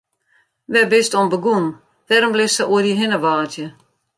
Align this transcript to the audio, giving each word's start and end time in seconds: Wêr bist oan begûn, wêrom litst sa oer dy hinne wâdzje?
Wêr 0.71 0.87
bist 0.91 1.13
oan 1.17 1.29
begûn, 1.33 1.65
wêrom 2.07 2.33
litst 2.37 2.55
sa 2.57 2.63
oer 2.71 2.83
dy 2.85 2.93
hinne 2.99 3.17
wâdzje? 3.23 3.67